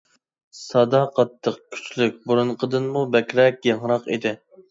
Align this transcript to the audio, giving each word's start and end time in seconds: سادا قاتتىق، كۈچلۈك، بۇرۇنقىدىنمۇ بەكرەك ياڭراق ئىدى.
سادا 0.59 1.01
قاتتىق، 1.17 1.59
كۈچلۈك، 1.75 2.17
بۇرۇنقىدىنمۇ 2.31 3.05
بەكرەك 3.17 3.63
ياڭراق 3.73 4.09
ئىدى. 4.17 4.35